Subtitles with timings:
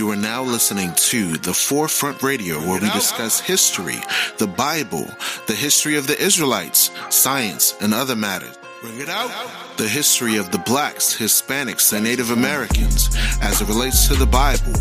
[0.00, 3.98] You are now listening to The Forefront Radio, where we discuss history,
[4.38, 5.06] the Bible,
[5.46, 8.56] the history of the Israelites, science, and other matters.
[8.80, 9.30] Bring it out.
[9.76, 13.10] The history of the blacks, Hispanics, and Native Americans
[13.42, 14.72] as it relates to the Bible.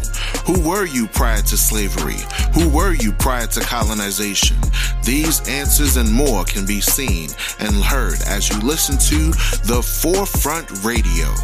[0.45, 2.21] Who were you prior to slavery?
[2.53, 4.55] Who were you prior to colonization?
[5.03, 7.29] These answers and more can be seen
[7.59, 9.31] and heard as you listen to
[9.67, 11.35] The Forefront Radio.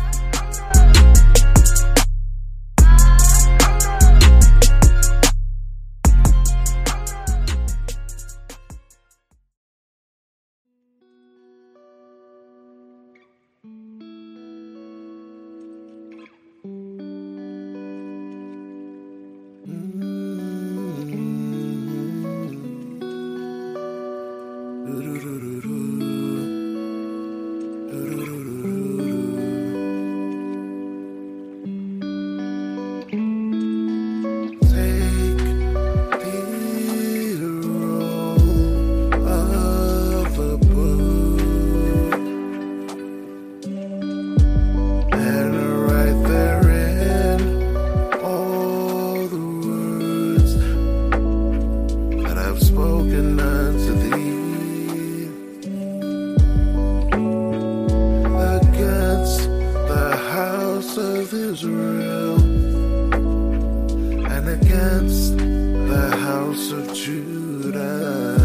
[67.06, 68.42] Judah.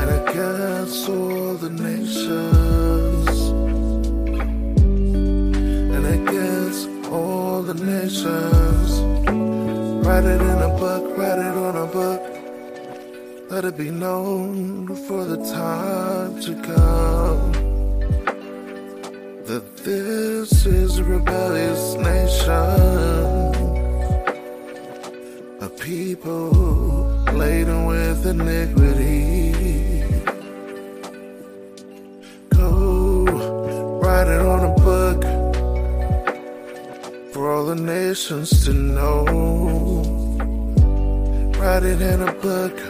[0.00, 3.38] And against all the nations.
[5.94, 8.90] And against all the nations.
[10.06, 12.22] Write it in a book, write it on a book.
[13.50, 17.52] Let it be known for the time to come
[19.44, 23.49] that this is a rebellious nation
[25.90, 26.52] people
[27.32, 30.04] laden with iniquity.
[32.50, 33.24] Go
[34.00, 35.20] write it on a book
[37.32, 39.24] for all the nations to know.
[41.58, 42.89] Write it in a book.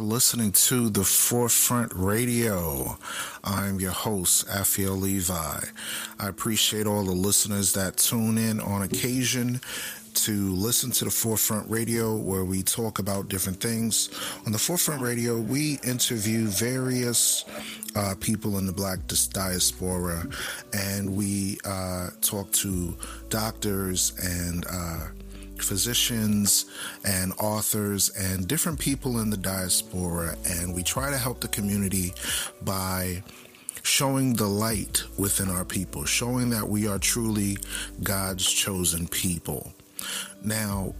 [0.00, 2.96] are listening to the Forefront Radio.
[3.44, 5.60] I'm your host, Afiel Levi.
[6.18, 9.60] I appreciate all the listeners that tune in on occasion
[10.14, 14.08] to listen to the Forefront Radio, where we talk about different things.
[14.46, 17.44] On the Forefront Radio, we interview various
[17.94, 19.00] uh, people in the black
[19.34, 20.26] diaspora,
[20.72, 22.96] and we uh, talk to
[23.28, 25.08] doctors and uh,
[25.62, 26.66] physicians
[27.04, 30.36] and authors and different people in the diaspora.
[30.46, 32.12] And we try to help the community
[32.62, 33.22] by
[33.82, 37.58] showing the light within our people, showing that we are truly
[38.02, 39.72] God's chosen people.
[40.42, 40.94] Now,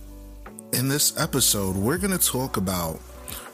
[0.72, 3.00] in this episode, we're going to talk about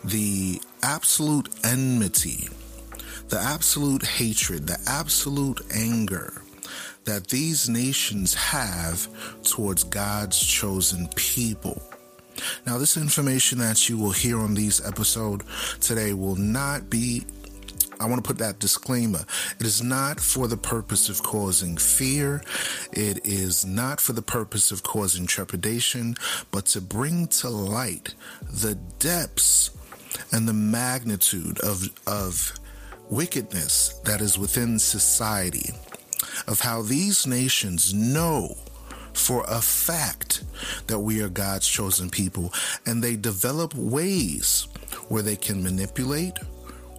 [0.04, 2.48] the absolute enmity,
[3.28, 6.42] the absolute hatred, the absolute anger
[7.06, 9.08] that these nations have
[9.42, 11.82] towards God's chosen people.
[12.66, 15.42] Now, this information that you will hear on these episode
[15.80, 17.24] today will not be
[17.98, 19.24] I want to put that disclaimer.
[19.58, 22.42] It is not for the purpose of causing fear.
[22.92, 26.14] It is not for the purpose of causing trepidation,
[26.50, 28.14] but to bring to light
[28.52, 29.70] the depths
[30.30, 32.52] and the magnitude of, of
[33.08, 35.70] wickedness that is within society,
[36.46, 38.56] of how these nations know
[39.12, 40.44] for a fact
[40.88, 42.52] that we are God's chosen people,
[42.84, 44.68] and they develop ways
[45.08, 46.38] where they can manipulate,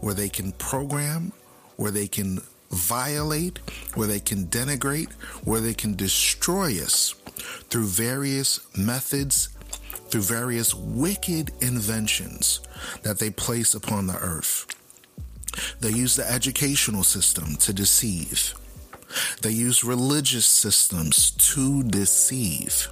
[0.02, 1.32] where they can program,
[1.76, 2.42] where they can
[2.72, 3.60] violate,
[3.94, 5.12] where they can denigrate,
[5.44, 7.14] where they can destroy us
[7.70, 9.50] through various methods,
[10.10, 12.62] through various wicked inventions
[13.04, 14.66] that they place upon the earth.
[15.80, 18.54] They use the educational system to deceive.
[19.42, 22.90] They use religious systems to deceive.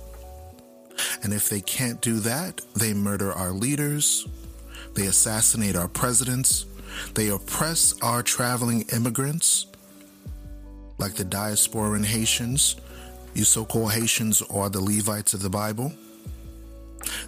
[1.23, 4.27] And if they can't do that, they murder our leaders,
[4.93, 6.65] they assassinate our presidents,
[7.13, 9.67] they oppress our traveling immigrants,
[10.97, 12.77] like the diasporan Haitians.
[13.33, 15.91] You so called Haitians are the Levites of the Bible.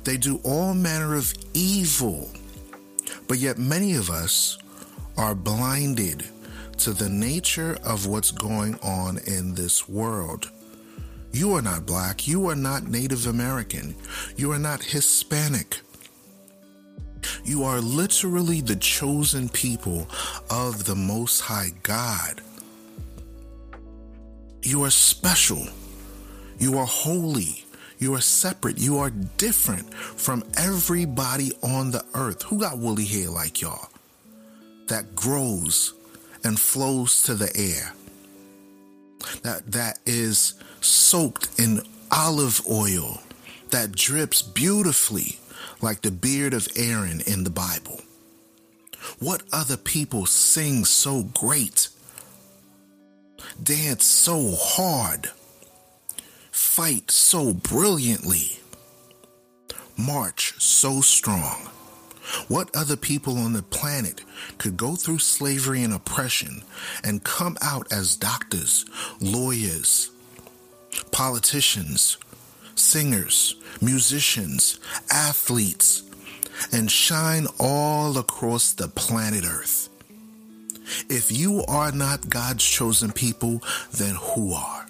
[0.05, 2.31] They do all manner of evil,
[3.27, 4.57] but yet many of us
[5.17, 6.25] are blinded
[6.77, 10.51] to the nature of what's going on in this world.
[11.31, 12.27] You are not black.
[12.27, 13.95] You are not Native American.
[14.35, 15.81] You are not Hispanic.
[17.43, 20.07] You are literally the chosen people
[20.49, 22.41] of the Most High God.
[24.63, 25.67] You are special.
[26.59, 27.65] You are holy.
[27.99, 28.77] You are separate.
[28.77, 32.43] You are different from everybody on the earth.
[32.43, 33.89] Who got woolly hair like y'all?
[34.87, 35.93] That grows
[36.47, 37.93] and flows to the air.
[39.43, 43.21] That that is soaked in olive oil
[43.71, 45.39] that drips beautifully
[45.81, 48.01] like the beard of Aaron in the Bible.
[49.19, 51.89] What other people sing so great,
[53.61, 55.29] dance so hard,
[56.49, 58.59] fight so brilliantly,
[59.97, 61.69] march so strong?
[62.47, 64.21] What other people on the planet
[64.57, 66.63] could go through slavery and oppression
[67.03, 68.85] and come out as doctors,
[69.19, 70.11] lawyers,
[71.11, 72.17] politicians,
[72.75, 74.79] singers, musicians,
[75.11, 76.03] athletes,
[76.71, 79.89] and shine all across the planet Earth?
[81.09, 84.85] If you are not God's chosen people, then who are?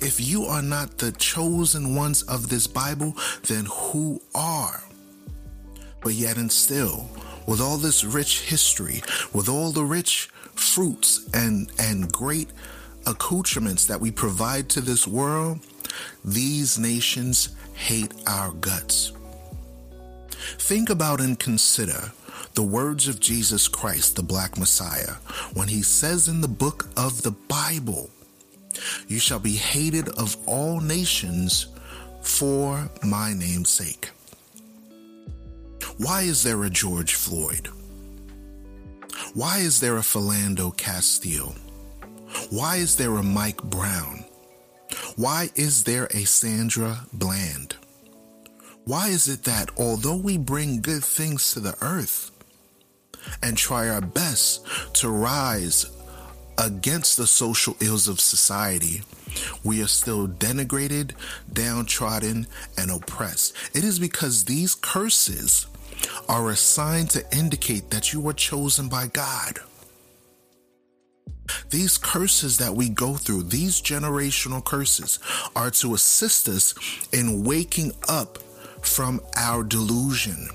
[0.00, 4.82] If you are not the chosen ones of this Bible, then who are?
[6.02, 7.10] But yet and still,
[7.46, 9.02] with all this rich history,
[9.32, 12.48] with all the rich fruits and, and great
[13.06, 15.60] accoutrements that we provide to this world,
[16.24, 19.12] these nations hate our guts.
[20.58, 22.12] Think about and consider
[22.54, 25.14] the words of Jesus Christ, the Black Messiah,
[25.54, 28.10] when he says in the book of the Bible,
[29.06, 31.68] You shall be hated of all nations
[32.22, 34.10] for my name's sake.
[36.00, 37.68] Why is there a George Floyd?
[39.34, 41.54] Why is there a Philando Castile?
[42.48, 44.24] Why is there a Mike Brown?
[45.16, 47.76] Why is there a Sandra Bland?
[48.86, 52.30] Why is it that although we bring good things to the earth
[53.42, 54.64] and try our best
[54.94, 55.84] to rise
[56.56, 59.02] against the social ills of society,
[59.62, 61.12] we are still denigrated,
[61.52, 62.46] downtrodden,
[62.78, 63.54] and oppressed?
[63.74, 65.66] It is because these curses
[66.28, 69.58] are assigned to indicate that you were chosen by God.
[71.70, 75.18] These curses that we go through, these generational curses,
[75.56, 76.74] are to assist us
[77.12, 78.38] in waking up
[78.82, 80.48] from our delusion.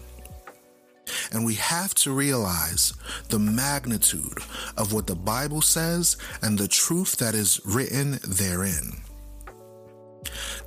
[1.31, 2.93] And we have to realize
[3.29, 4.39] the magnitude
[4.77, 9.01] of what the Bible says and the truth that is written therein.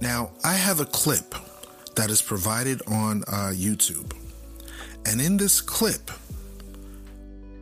[0.00, 1.34] Now, I have a clip
[1.96, 4.12] that is provided on uh, YouTube.
[5.06, 6.10] And in this clip,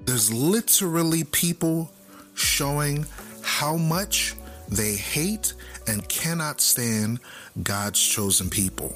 [0.05, 1.91] there's literally people
[2.35, 3.07] showing
[3.43, 4.35] how much
[4.69, 5.55] they hate
[5.87, 7.21] and cannot stand
[7.63, 8.95] God's chosen people.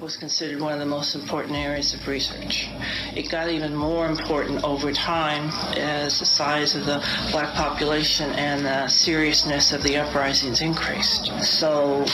[0.00, 2.68] Was considered one of the most important areas of research.
[3.16, 8.64] It got even more important over time as the size of the black population and
[8.64, 11.32] the seriousness of the uprisings increased.
[11.42, 12.04] So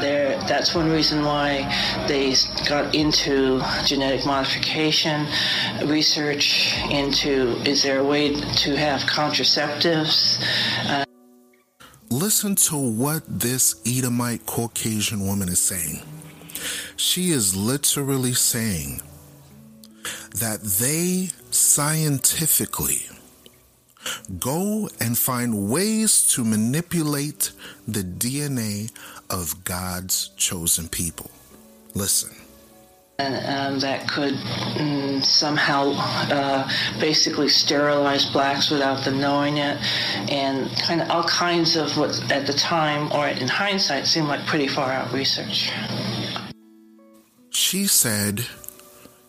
[0.00, 1.66] there, that's one reason why
[2.06, 2.34] they
[2.68, 5.26] got into genetic modification,
[5.86, 10.40] research into is there a way to have contraceptives.
[10.88, 11.04] Uh,
[12.10, 16.02] listen to what this Edomite Caucasian woman is saying.
[16.98, 19.02] She is literally saying
[20.34, 23.06] that they scientifically
[24.40, 27.52] go and find ways to manipulate
[27.86, 28.90] the DNA
[29.30, 31.30] of God's chosen people.
[31.94, 32.34] Listen.
[33.20, 39.78] And um, that could mm, somehow uh, basically sterilize blacks without them knowing it,
[40.30, 44.44] and kind of all kinds of what at the time or in hindsight seemed like
[44.46, 45.70] pretty far out research.
[47.50, 48.46] She said,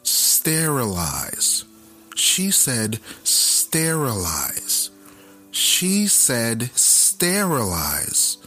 [0.03, 1.65] sterilize.
[2.15, 4.89] She said, sterilize.
[5.51, 8.37] She said, sterilize.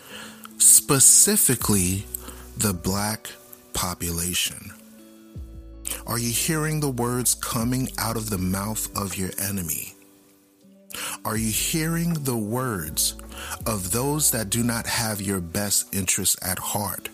[0.59, 2.05] Specifically,
[2.57, 3.31] the black
[3.73, 4.73] population.
[6.07, 9.95] Are you hearing the words coming out of the mouth of your enemy?
[11.25, 13.15] Are you hearing the words
[13.67, 17.09] of those that do not have your best interests at heart?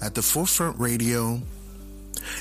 [0.00, 1.40] At the Forefront Radio,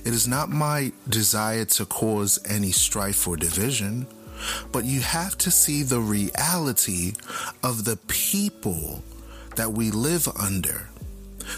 [0.06, 4.08] it is not my desire to cause any strife or division,
[4.72, 7.14] but you have to see the reality
[7.64, 9.04] of the people
[9.56, 10.88] that we live under,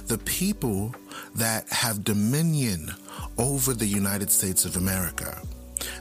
[0.08, 0.94] the people
[1.36, 2.92] that have dominion
[3.38, 5.42] over the United States of America,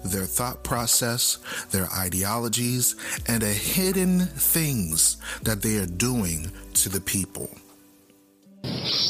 [0.05, 1.39] their thought process,
[1.71, 2.97] their ideologies,
[3.29, 7.49] and a hidden things that they are doing to the people.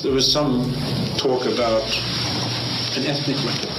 [0.03, 0.73] There was some
[1.17, 1.83] talk about
[2.97, 3.71] an ethnic weapon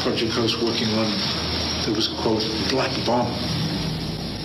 [0.00, 1.10] Project Coast working on
[1.84, 3.32] that was called Black Bomb.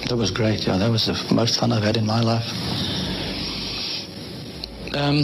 [0.08, 0.77] That was great, yeah.
[0.77, 2.50] That was the most fun I've had in my life.
[4.96, 5.24] Um,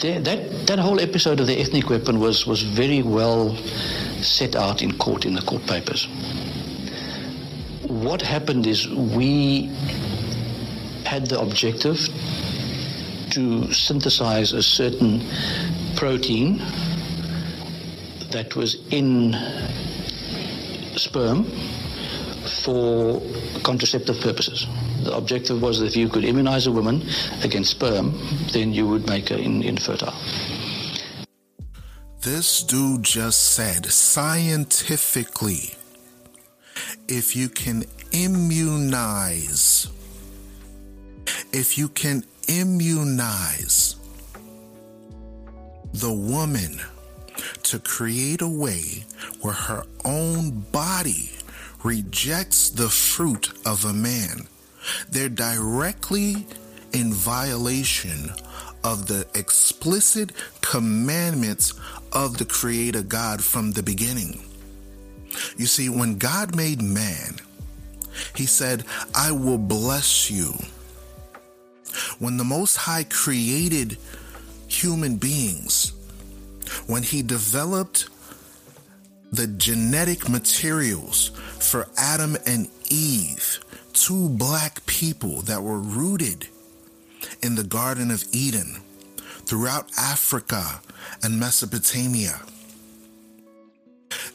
[0.00, 3.54] the, that, that whole episode of the ethnic weapon was, was very well
[4.20, 6.08] set out in court, in the court papers.
[7.86, 9.70] What happened is we
[11.04, 11.98] had the objective
[13.36, 15.22] to synthesize a certain
[15.94, 16.56] protein
[18.30, 19.36] that was in
[20.96, 21.44] sperm
[22.64, 23.20] for
[23.62, 24.66] contraceptive purposes.
[25.04, 27.02] The objective was that if you could immunize a woman
[27.44, 28.18] against sperm,
[28.54, 30.14] then you would make her in, infertile.
[32.22, 35.74] This dude just said scientifically,
[37.06, 39.88] if you can immunize,
[41.52, 43.96] if you can immunize
[45.92, 46.80] the woman
[47.62, 49.04] to create a way
[49.40, 51.30] where her own body
[51.82, 54.46] rejects the fruit of a man,
[55.08, 56.46] they're directly
[56.92, 58.30] in violation
[58.84, 61.74] of the explicit commandments
[62.12, 64.42] of the Creator God from the beginning.
[65.56, 67.36] You see, when God made man,
[68.34, 68.84] He said,
[69.14, 70.54] I will bless you.
[72.18, 73.98] When the Most High created
[74.68, 75.92] human beings,
[76.86, 78.08] when He developed
[79.32, 83.60] the genetic materials for Adam and Eve,
[83.92, 86.48] two black people that were rooted
[87.42, 88.80] in the Garden of Eden
[89.44, 90.80] throughout Africa
[91.22, 92.40] and Mesopotamia.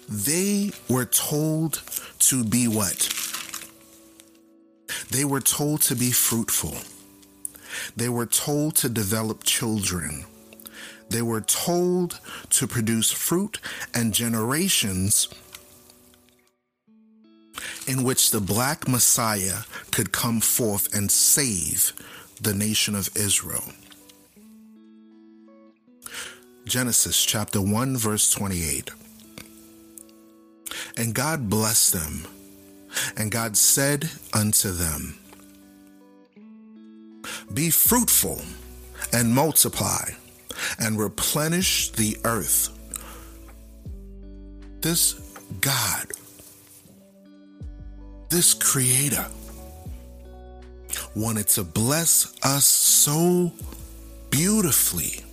[0.07, 1.81] They were told
[2.19, 3.09] to be what?
[5.09, 6.75] They were told to be fruitful.
[7.95, 10.25] They were told to develop children.
[11.09, 12.19] They were told
[12.51, 13.59] to produce fruit
[13.93, 15.27] and generations
[17.87, 21.93] in which the black Messiah could come forth and save
[22.41, 23.63] the nation of Israel.
[26.65, 28.91] Genesis chapter 1, verse 28.
[30.97, 32.27] And God blessed them,
[33.17, 35.17] and God said unto them,
[37.53, 38.41] Be fruitful
[39.13, 40.11] and multiply
[40.79, 42.69] and replenish the earth.
[44.81, 45.13] This
[45.59, 46.07] God,
[48.29, 49.27] this Creator,
[51.15, 53.51] wanted to bless us so
[54.29, 55.23] beautifully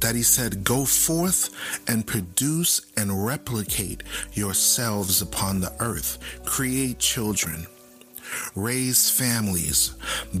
[0.00, 1.50] that He said, Go forth
[1.88, 7.66] and produce and replicate yourselves upon the earth, create children
[8.54, 9.94] raise families,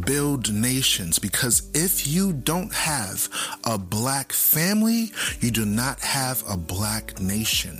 [0.06, 3.28] build nations, because if you don't have
[3.64, 7.78] a black family, you do not have a black nation.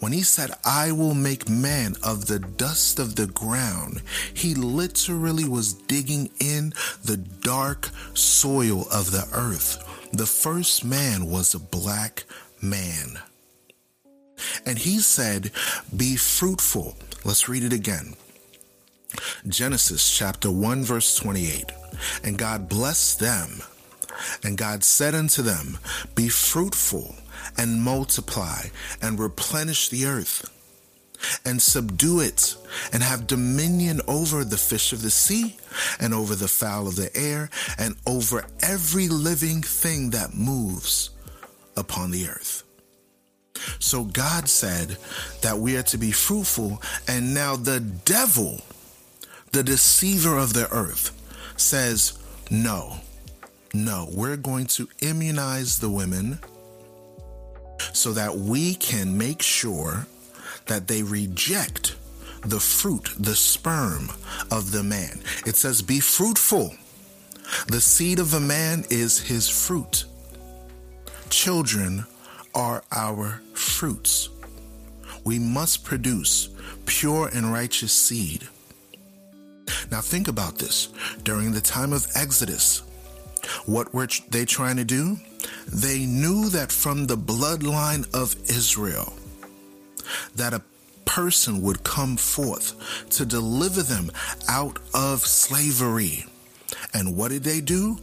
[0.00, 4.02] When he said, I will make man of the dust of the ground,
[4.34, 6.72] he literally was digging in
[7.04, 9.84] the dark soil of the earth.
[10.12, 12.24] The first man was a black
[12.62, 13.18] man.
[14.64, 15.50] And he said,
[15.96, 18.14] Be fruitful Let's read it again.
[19.46, 21.72] Genesis chapter 1, verse 28.
[22.24, 23.62] And God blessed them.
[24.42, 25.78] And God said unto them,
[26.14, 27.14] Be fruitful
[27.56, 28.62] and multiply
[29.00, 30.50] and replenish the earth
[31.44, 32.56] and subdue it
[32.92, 35.56] and have dominion over the fish of the sea
[36.00, 41.10] and over the fowl of the air and over every living thing that moves
[41.76, 42.64] upon the earth.
[43.78, 44.96] So God said
[45.42, 48.60] that we are to be fruitful, and now the devil,
[49.52, 51.12] the deceiver of the earth,
[51.56, 52.18] says,
[52.50, 52.96] No,
[53.74, 56.38] no, we're going to immunize the women
[57.92, 60.06] so that we can make sure
[60.66, 61.96] that they reject
[62.42, 64.10] the fruit, the sperm
[64.50, 65.20] of the man.
[65.46, 66.74] It says, Be fruitful.
[67.66, 70.04] The seed of a man is his fruit.
[71.30, 72.04] Children
[72.54, 74.28] are our fruits.
[75.24, 76.48] We must produce
[76.86, 78.48] pure and righteous seed.
[79.90, 80.88] Now, think about this.
[81.22, 82.82] During the time of Exodus,
[83.66, 85.18] what were they trying to do?
[85.66, 89.12] They knew that from the bloodline of Israel,
[90.34, 90.62] that a
[91.04, 94.10] person would come forth to deliver them
[94.48, 96.24] out of slavery.
[96.92, 97.98] And what did they do?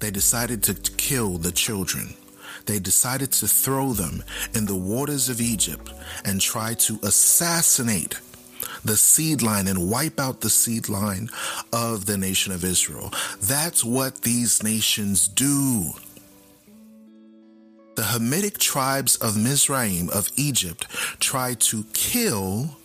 [0.00, 2.14] They decided to kill the children.
[2.66, 4.22] They decided to throw them
[4.54, 5.90] in the waters of Egypt
[6.24, 8.20] and try to assassinate
[8.84, 11.28] the seed line and wipe out the seed line
[11.72, 13.12] of the nation of Israel.
[13.40, 15.92] That's what these nations do.
[17.94, 20.88] The Hamitic tribes of Mizraim of Egypt
[21.20, 22.76] tried to kill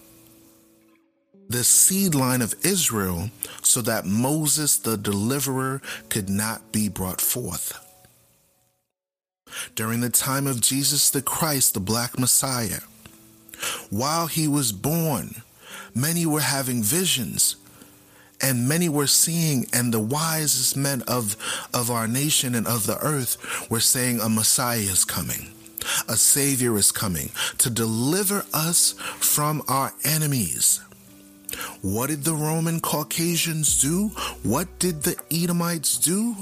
[1.50, 3.30] the seed line of Israel
[3.62, 7.84] so that Moses the deliverer could not be brought forth.
[9.76, 12.82] During the time of Jesus the Christ, the Black Messiah,
[13.90, 15.42] while he was born,
[16.02, 17.56] many were having visions
[18.42, 21.36] and many were seeing and the wisest men of
[21.74, 23.38] of our nation and of the earth
[23.70, 25.48] were saying a messiah is coming.
[26.10, 27.30] A savior is coming
[27.60, 30.82] to deliver us from our enemies.
[31.82, 34.10] What did the roman caucasians do?
[34.44, 36.36] What did the edomites do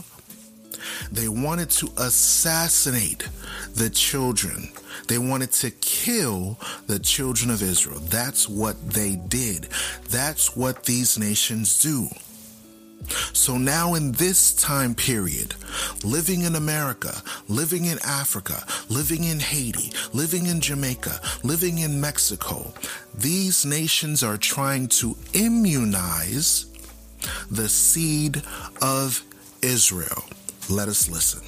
[1.11, 3.27] they wanted to assassinate
[3.73, 4.69] the children.
[5.07, 7.99] They wanted to kill the children of Israel.
[7.99, 9.69] That's what they did.
[10.09, 12.07] That's what these nations do.
[13.33, 15.53] So now, in this time period,
[16.03, 17.13] living in America,
[17.47, 22.73] living in Africa, living in Haiti, living in Jamaica, living in Mexico,
[23.13, 26.65] these nations are trying to immunize
[27.49, 28.41] the seed
[28.81, 29.23] of
[29.61, 30.25] Israel.
[30.69, 31.41] Let us listen.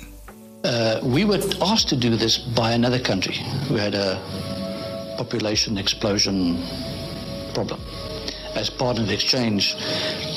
[0.64, 3.36] Uh, we were asked to do this by another country
[3.68, 6.64] who had a population explosion
[7.54, 7.80] problem
[8.56, 9.76] as part of the exchange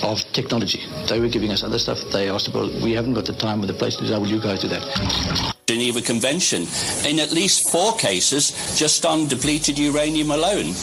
[0.02, 0.80] of technology.
[1.08, 1.98] They were giving us other stuff.
[2.12, 4.20] They asked, well, we haven't got the time or the place to do that.
[4.20, 5.54] Will you guys do that?
[5.66, 6.66] Geneva Convention
[7.06, 10.74] in at least four cases just on depleted uranium alone.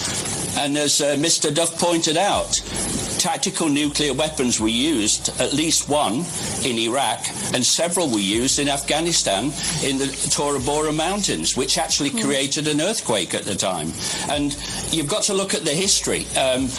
[0.57, 1.53] And as uh, Mr.
[1.53, 2.61] Duff pointed out,
[3.17, 6.25] tactical nuclear weapons were used, at least one
[6.63, 7.19] in Iraq,
[7.53, 9.45] and several were used in Afghanistan
[9.83, 12.21] in the Tora Bora Mountains, which actually hmm.
[12.21, 13.91] created an earthquake at the time.
[14.29, 14.55] And
[14.91, 16.25] you've got to look at the history.
[16.37, 16.69] Um,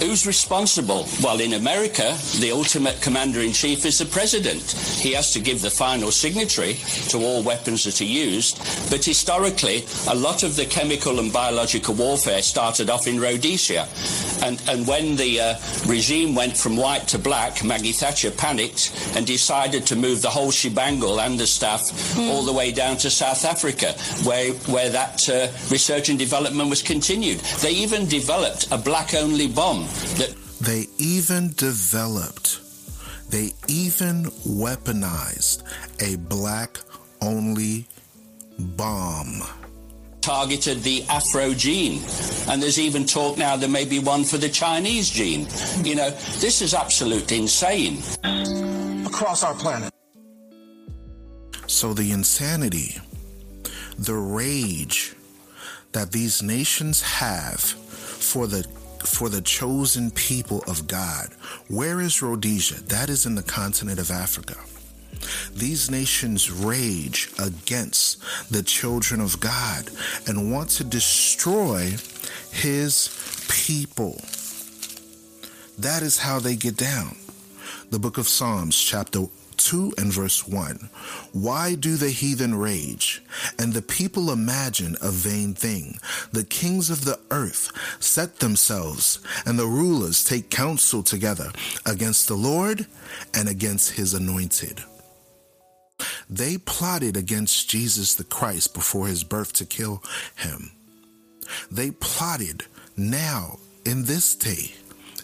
[0.00, 1.06] Who's responsible?
[1.22, 4.62] Well, in America, the ultimate commander in chief is the president.
[5.00, 6.74] He has to give the final signatory
[7.08, 8.58] to all weapons that are used.
[8.90, 13.88] But historically, a lot of the chemical and biological warfare started off in Rhodesia.
[14.42, 15.54] And, and when the uh,
[15.86, 20.50] regime went from white to black, Maggie Thatcher panicked and decided to move the whole
[20.50, 22.28] shebangle and the staff mm.
[22.28, 23.92] all the way down to South Africa,
[24.24, 27.38] where, where that uh, research and development was continued.
[27.60, 29.81] They even developed a black only bomb
[30.18, 30.34] that.
[30.60, 32.60] They even developed,
[33.30, 35.64] they even weaponized
[36.00, 36.78] a black
[37.20, 37.86] only
[38.58, 39.42] bomb
[40.22, 42.00] targeted the Afro gene.
[42.48, 45.46] And there's even talk now there may be one for the Chinese gene.
[45.84, 47.98] You know, this is absolutely insane.
[49.04, 49.92] Across our planet.
[51.66, 52.98] So the insanity,
[53.98, 55.14] the rage
[55.92, 58.66] that these nations have for the
[59.04, 61.28] for the chosen people of God.
[61.68, 62.82] Where is Rhodesia?
[62.82, 64.56] That is in the continent of Africa.
[65.54, 69.90] These nations rage against the children of God
[70.26, 71.94] and want to destroy
[72.50, 74.20] his people.
[75.78, 77.16] That is how they get down.
[77.90, 79.26] The book of Psalms, chapter
[79.64, 80.90] 2 and verse 1.
[81.32, 83.22] Why do the heathen rage,
[83.58, 85.98] and the people imagine a vain thing?
[86.32, 87.70] The kings of the earth
[88.00, 91.52] set themselves, and the rulers take counsel together
[91.86, 92.86] against the Lord
[93.34, 94.82] and against his anointed.
[96.28, 100.02] They plotted against Jesus the Christ before his birth to kill
[100.36, 100.72] him.
[101.70, 102.64] They plotted
[102.96, 104.72] now in this day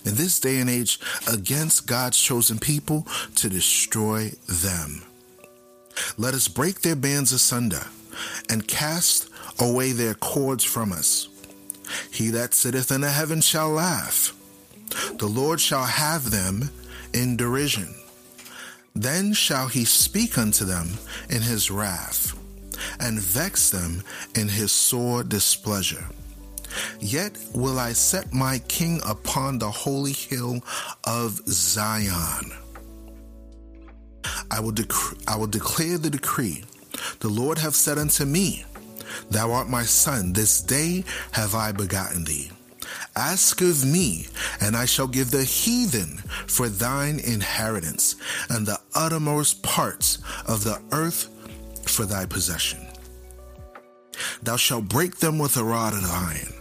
[0.08, 0.98] in this day and age
[1.30, 5.02] against God's chosen people to destroy them.
[6.16, 7.82] Let us break their bands asunder
[8.48, 9.28] and cast
[9.60, 11.28] away their cords from us.
[12.10, 14.34] He that sitteth in the heaven shall laugh.
[15.18, 16.70] The Lord shall have them
[17.12, 17.94] in derision.
[18.94, 20.88] Then shall he speak unto them
[21.28, 22.36] in his wrath,
[22.98, 24.02] and vex them
[24.34, 26.06] in his sore displeasure.
[27.00, 30.62] Yet will I set my king upon the holy hill
[31.04, 32.52] of Zion.
[34.50, 36.64] I will, dec- I will declare the decree.
[37.20, 38.64] The Lord hath said unto me,
[39.30, 42.50] Thou art my son, this day have I begotten thee.
[43.16, 44.26] Ask of me,
[44.60, 48.16] and I shall give the heathen for thine inheritance,
[48.48, 51.28] and the uttermost parts of the earth
[51.86, 52.86] for thy possession.
[54.42, 56.57] Thou shalt break them with a rod of iron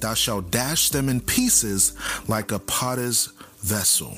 [0.00, 1.94] Thou shalt dash them in pieces
[2.28, 4.16] like a potter's vessel.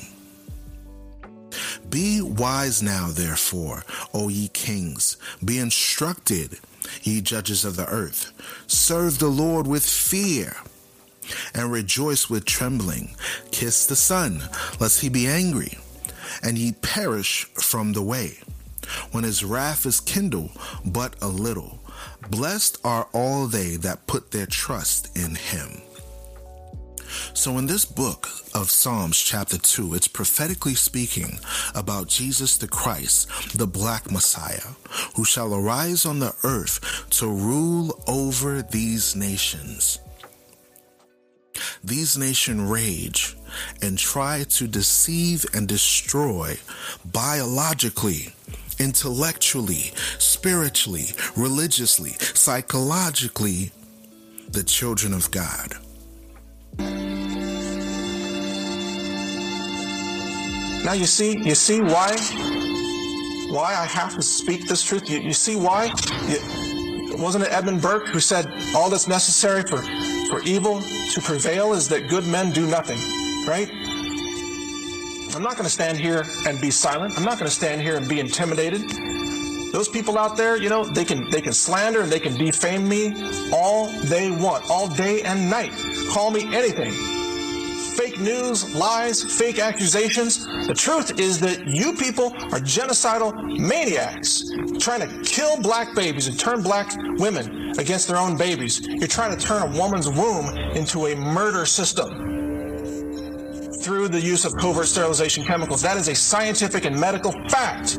[1.88, 6.58] Be wise now, therefore, O ye kings, be instructed,
[7.02, 8.32] ye judges of the earth.
[8.66, 10.56] Serve the Lord with fear
[11.54, 13.14] and rejoice with trembling.
[13.50, 14.42] Kiss the Son,
[14.80, 15.78] lest he be angry,
[16.42, 18.38] and ye perish from the way.
[19.10, 20.50] When his wrath is kindled
[20.84, 21.80] but a little,
[22.30, 25.82] Blessed are all they that put their trust in him.
[27.34, 31.38] So, in this book of Psalms, chapter 2, it's prophetically speaking
[31.74, 34.74] about Jesus the Christ, the black Messiah,
[35.14, 40.00] who shall arise on the earth to rule over these nations.
[41.82, 43.36] These nations rage
[43.80, 46.58] and try to deceive and destroy
[47.04, 48.34] biologically
[48.78, 53.72] intellectually, spiritually, religiously, psychologically,
[54.48, 55.76] the children of God.
[60.84, 62.16] Now you see, you see why,
[63.50, 65.10] why I have to speak this truth.
[65.10, 65.86] You, you see why?
[66.28, 69.82] You, wasn't it Edmund Burke who said all that's necessary for,
[70.28, 72.98] for evil to prevail is that good men do nothing,
[73.48, 73.68] right?
[75.37, 77.14] I'm not going to stand here and be silent.
[77.18, 78.81] I'm not going to stand here and be intimidated.
[79.70, 82.88] Those people out there, you know, they can they can slander and they can defame
[82.88, 83.12] me
[83.53, 85.72] all they want, all day and night.
[86.09, 86.90] Call me anything.
[87.99, 90.46] Fake news, lies, fake accusations.
[90.66, 94.42] The truth is that you people are genocidal maniacs
[94.79, 98.87] trying to kill black babies and turn black women against their own babies.
[98.87, 102.25] You're trying to turn a woman's womb into a murder system
[103.87, 105.81] through the use of covert sterilization chemicals.
[105.81, 107.94] That is a scientific and medical fact.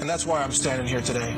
[0.00, 1.34] And that's why I'm standing here today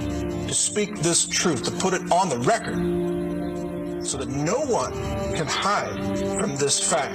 [0.47, 4.93] to speak this truth, to put it on the record so that no one
[5.35, 7.15] can hide from this fact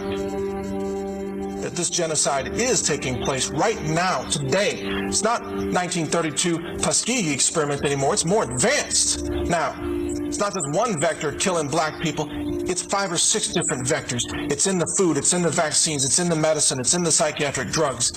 [1.62, 4.82] that this genocide is taking place right now, today.
[4.82, 8.16] It's not 1932 Tuskegee experiment anymore.
[8.16, 9.30] It's more advanced.
[9.30, 12.28] Now, it's not just one vector killing black people.
[12.65, 14.23] It's five or six different vectors.
[14.52, 17.12] It's in the food, it's in the vaccines, it's in the medicine, it's in the
[17.12, 18.13] psychiatric drugs.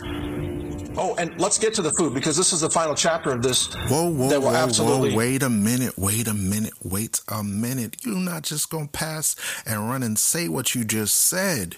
[0.99, 3.75] Oh, and let's get to the food because this is the final chapter of this.
[3.89, 5.11] Whoa, whoa, that will whoa, absolutely...
[5.11, 5.19] whoa!
[5.19, 5.99] Wait a minute!
[5.99, 6.73] Wait a minute!
[6.83, 7.97] Wait a minute!
[8.05, 11.77] You're not just gonna pass and run and say what you just said.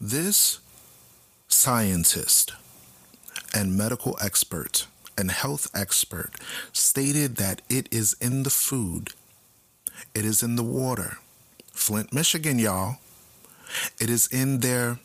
[0.00, 0.60] This
[1.48, 2.52] scientist
[3.54, 4.86] and medical expert
[5.18, 6.32] and health expert
[6.72, 9.14] stated that it is in the food
[10.14, 11.18] it is in the water.
[11.72, 12.96] Flint, Michigan, y'all.
[14.00, 14.98] It is in their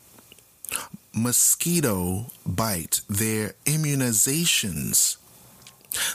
[1.13, 5.17] mosquito bite, their immunizations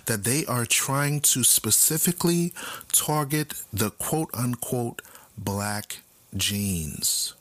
[0.07, 2.53] that they are trying to specifically
[2.93, 5.03] target the quote unquote
[5.37, 5.99] black
[6.35, 7.35] genes.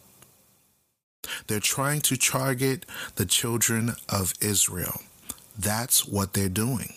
[1.47, 5.01] They're trying to target the children of Israel.
[5.57, 6.93] That's what they're doing.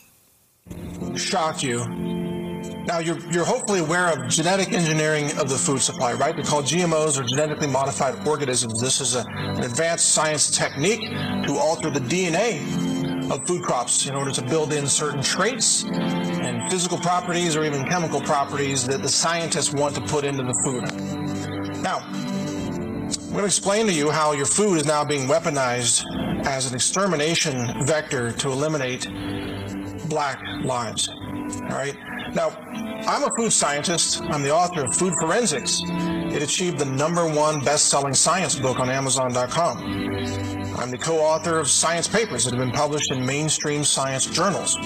[1.17, 2.48] Shock you
[2.89, 6.35] now, you're, you're hopefully aware of genetic engineering of the food supply, right?
[6.35, 8.81] They're called GMOs or genetically modified organisms.
[8.81, 12.63] This is a, an advanced science technique to alter the DNA
[13.31, 17.87] of food crops in order to build in certain traits and physical properties or even
[17.87, 21.83] chemical properties that the scientists want to put into the food.
[21.83, 26.07] Now, I'm going to explain to you how your food is now being weaponized
[26.47, 29.07] as an extermination vector to eliminate
[30.09, 31.11] black lives.
[31.57, 31.97] All right.
[32.35, 32.51] Now,
[33.07, 34.21] I'm a food scientist.
[34.23, 35.81] I'm the author of Food Forensics.
[35.85, 39.79] It achieved the number one best-selling science book on Amazon.com.
[40.79, 44.77] I'm the co-author of science papers that have been published in mainstream science journals.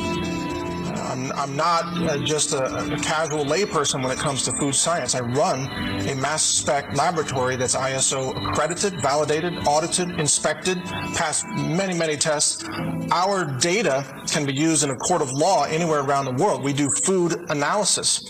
[0.96, 5.14] I'm, I'm not uh, just a, a, casual layperson when it comes to food science.
[5.14, 5.66] I run
[6.09, 10.83] a mass spec laboratory that's ISO accredited, validated, audited, inspected,
[11.14, 12.64] passed many, many tests.
[13.11, 16.62] Our data can be used in a court of law anywhere around the world.
[16.62, 18.24] We do food analysis.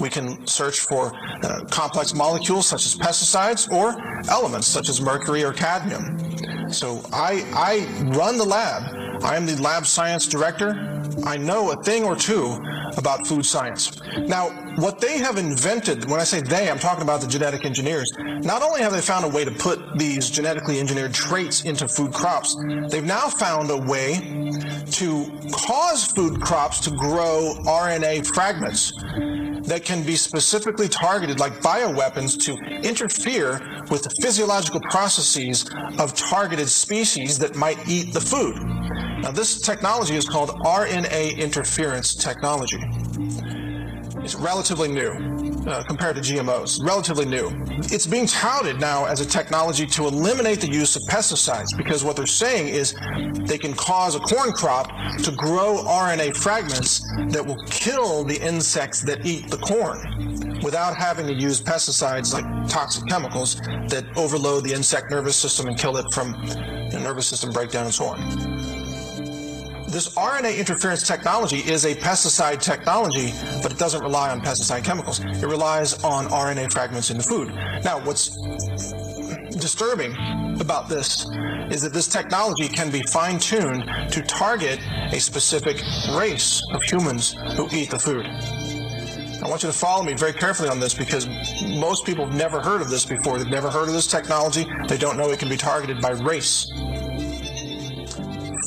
[0.00, 1.12] We can search for
[1.42, 3.94] uh, complex molecules such as pesticides or
[4.30, 6.72] elements such as mercury or cadmium.
[6.72, 9.22] So I, I run the lab.
[9.22, 10.91] I am the lab science director
[11.24, 12.60] I know a thing or two
[12.96, 14.00] about food science.
[14.18, 18.12] Now, what they have invented, when I say they, I'm talking about the genetic engineers,
[18.18, 22.12] not only have they found a way to put these genetically engineered traits into food
[22.12, 22.56] crops,
[22.88, 24.50] they've now found a way
[24.92, 28.92] to cause food crops to grow RNA fragments
[29.66, 36.68] that can be specifically targeted, like bioweapons, to interfere with the physiological processes of targeted
[36.68, 38.56] species that might eat the food.
[39.22, 42.81] Now, this technology is called RNA interference technology.
[44.24, 45.10] It's relatively new
[45.66, 47.50] uh, compared to GMOs, relatively new.
[47.90, 52.16] It's being touted now as a technology to eliminate the use of pesticides because what
[52.16, 52.94] they're saying is
[53.46, 54.88] they can cause a corn crop
[55.24, 61.26] to grow RNA fragments that will kill the insects that eat the corn without having
[61.26, 63.56] to use pesticides like toxic chemicals
[63.88, 66.32] that overload the insect nervous system and kill it from
[67.02, 68.61] nervous system breakdown and so on
[69.92, 75.20] this RNA interference technology is a pesticide technology, but it doesn't rely on pesticide chemicals.
[75.20, 77.54] It relies on RNA fragments in the food.
[77.84, 78.30] Now, what's
[79.58, 80.16] disturbing
[80.60, 81.26] about this
[81.70, 84.80] is that this technology can be fine tuned to target
[85.12, 85.82] a specific
[86.16, 88.26] race of humans who eat the food.
[89.44, 91.28] I want you to follow me very carefully on this because
[91.76, 93.38] most people have never heard of this before.
[93.38, 94.66] They've never heard of this technology.
[94.88, 96.70] They don't know it can be targeted by race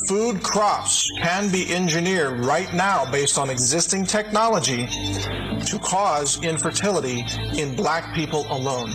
[0.06, 7.74] food crops can be engineered right now based on existing technology to cause infertility in
[7.74, 8.92] black people alone.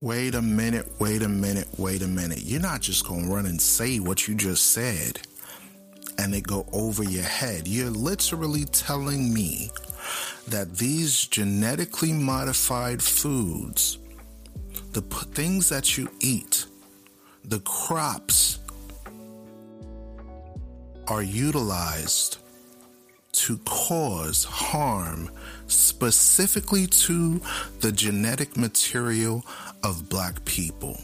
[0.00, 2.40] Wait a minute, wait a minute, wait a minute.
[2.42, 5.20] You're not just going to run and say what you just said
[6.18, 7.68] and it go over your head.
[7.68, 9.70] You're literally telling me
[10.48, 13.98] that these genetically modified foods,
[14.92, 16.66] the things that you eat,
[17.44, 18.58] the crops
[21.08, 22.38] are utilized
[23.32, 25.30] to cause harm
[25.66, 27.40] specifically to
[27.80, 29.44] the genetic material
[29.82, 30.98] of black people.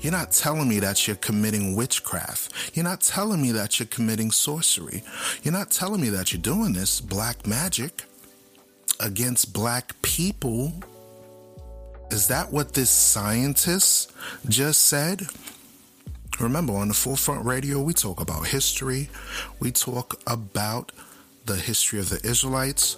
[0.00, 2.74] You're not telling me that you're committing witchcraft.
[2.74, 5.04] You're not telling me that you're committing sorcery.
[5.44, 8.04] You're not telling me that you're doing this black magic
[8.98, 10.72] against black people.
[12.10, 14.12] Is that what this scientist
[14.48, 15.22] just said?
[16.40, 19.08] Remember, on the Forefront Radio, we talk about history,
[19.60, 20.92] we talk about
[21.46, 22.96] the history of the Israelites,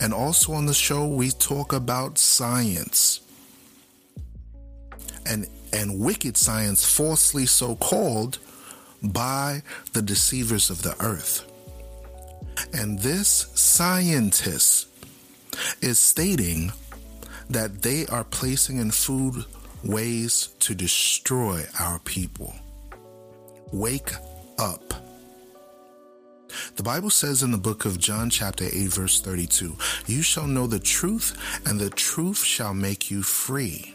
[0.00, 3.20] and also on the show, we talk about science.
[5.24, 8.38] And, and wicked science, falsely so called
[9.02, 11.48] by the deceivers of the earth.
[12.72, 14.88] And this scientist
[15.80, 16.72] is stating
[17.50, 19.44] that they are placing in food
[19.84, 22.54] ways to destroy our people.
[23.72, 24.12] Wake
[24.58, 24.94] up.
[26.76, 30.66] The Bible says in the book of John, chapter 8, verse 32, You shall know
[30.66, 33.94] the truth, and the truth shall make you free.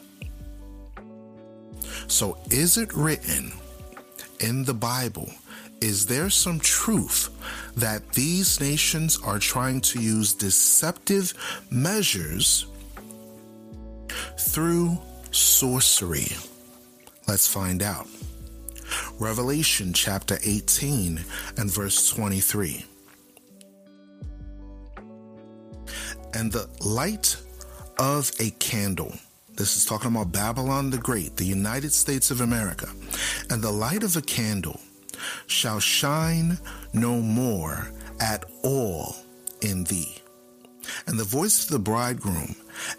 [2.08, 3.52] So, is it written
[4.40, 5.30] in the Bible?
[5.82, 7.30] Is there some truth
[7.76, 11.34] that these nations are trying to use deceptive
[11.70, 12.66] measures
[14.40, 14.98] through
[15.32, 16.28] sorcery?
[17.28, 18.08] Let's find out.
[19.20, 21.24] Revelation chapter 18
[21.58, 22.86] and verse 23.
[26.34, 27.38] And the light
[28.00, 29.14] of a candle.
[29.56, 32.88] This is talking about Babylon the Great, the United States of America.
[33.50, 34.80] And the light of a candle
[35.48, 36.60] shall shine
[36.94, 39.16] no more at all
[39.62, 40.22] in thee.
[41.06, 42.56] And the voice of the bridegroom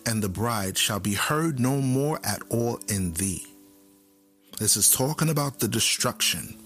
[0.06, 3.46] and the bride shall be heard no more at all in thee.
[4.58, 6.58] This is talking about the destruction.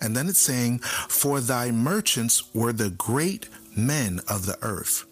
[0.00, 5.04] And then it's saying, For thy merchants were the great men of the earth.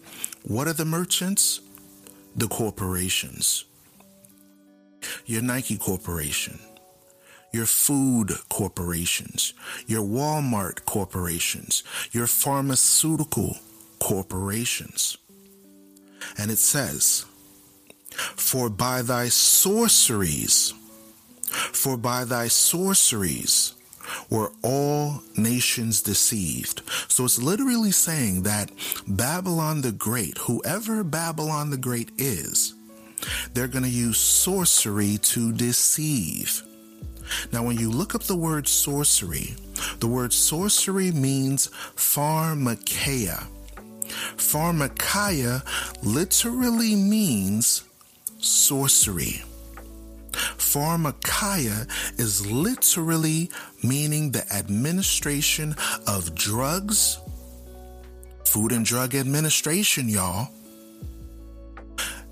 [0.43, 1.61] What are the merchants?
[2.35, 3.65] The corporations.
[5.25, 6.59] Your Nike Corporation,
[7.51, 9.53] your food corporations,
[9.87, 13.57] your Walmart corporations, your pharmaceutical
[13.99, 15.17] corporations.
[16.37, 17.25] And it says,
[18.11, 20.73] For by thy sorceries,
[21.73, 23.73] for by thy sorceries
[24.29, 26.81] were all nations deceived.
[27.07, 28.71] So it's literally saying that
[29.07, 32.73] Babylon the Great, whoever Babylon the Great is,
[33.53, 36.63] they're going to use sorcery to deceive.
[37.51, 39.55] Now, when you look up the word sorcery,
[39.99, 43.45] the word sorcery means pharmakeia.
[44.37, 45.63] Pharmakeia
[46.03, 47.83] literally means
[48.39, 49.43] sorcery.
[50.31, 53.49] Pharmakeia is literally
[53.83, 55.75] meaning the administration
[56.07, 57.19] of drugs,
[58.45, 60.49] Food and Drug Administration, y'all.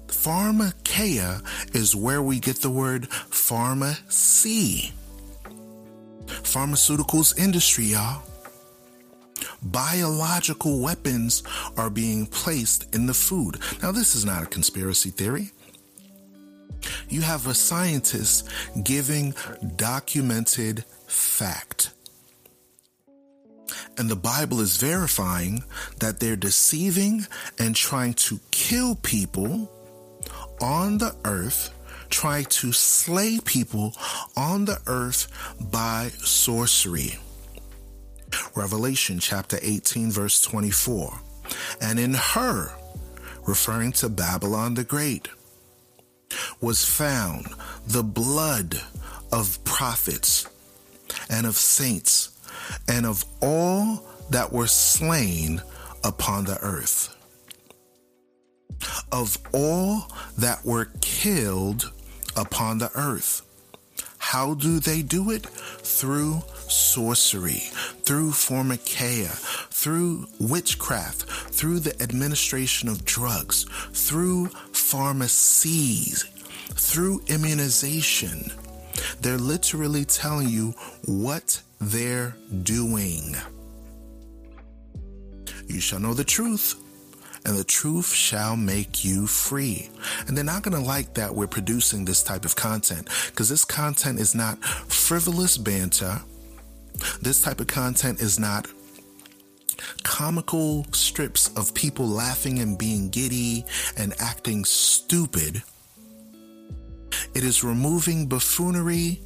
[0.07, 1.43] Pharmakeia
[1.75, 4.93] is where we get the word pharmacy.
[6.27, 8.23] Pharmaceuticals industry, y'all.
[9.61, 11.43] Biological weapons
[11.77, 13.59] are being placed in the food.
[13.81, 15.51] Now, this is not a conspiracy theory.
[17.09, 18.49] You have a scientist
[18.83, 19.33] giving
[19.75, 21.91] documented fact.
[23.97, 25.63] And the Bible is verifying
[25.99, 29.69] that they're deceiving and trying to kill people
[30.61, 31.73] on the earth,
[32.09, 33.93] try to slay people
[34.35, 35.27] on the earth
[35.59, 37.17] by sorcery.
[38.55, 41.19] Revelation chapter 18, verse 24.
[41.81, 42.71] And in her,
[43.45, 45.27] referring to Babylon the Great,
[46.61, 47.47] was found
[47.87, 48.81] the blood
[49.31, 50.47] of prophets
[51.29, 52.37] and of saints
[52.87, 55.61] and of all that were slain
[56.03, 57.15] upon the earth
[59.11, 61.91] of all that were killed
[62.35, 63.41] upon the earth.
[64.17, 65.45] How do they do it?
[65.45, 67.63] Through sorcery,
[68.09, 69.29] through pharmakeia,
[69.69, 76.23] through witchcraft, through the administration of drugs, through pharmacies,
[76.73, 78.51] through immunization.
[79.21, 80.71] They're literally telling you
[81.05, 83.35] what they're doing.
[85.67, 86.81] You shall know the truth,
[87.45, 89.87] and the truth shall make you free.
[90.25, 93.65] And they're not going to like that we're producing this type of content because this
[93.65, 96.23] content is not frivolous banter.
[97.21, 98.67] This type of content is not
[100.03, 103.65] comical strips of people laughing and being giddy
[103.97, 105.63] and acting stupid.
[107.33, 109.21] It is removing buffoonery